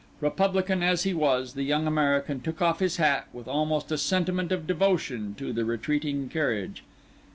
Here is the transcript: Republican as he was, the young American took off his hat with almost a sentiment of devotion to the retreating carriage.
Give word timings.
Republican 0.19 0.81
as 0.81 1.03
he 1.03 1.13
was, 1.13 1.53
the 1.53 1.61
young 1.61 1.85
American 1.85 2.41
took 2.41 2.59
off 2.59 2.79
his 2.79 2.97
hat 2.97 3.27
with 3.31 3.47
almost 3.47 3.91
a 3.91 3.99
sentiment 3.99 4.51
of 4.51 4.65
devotion 4.65 5.35
to 5.37 5.53
the 5.53 5.63
retreating 5.63 6.27
carriage. 6.27 6.81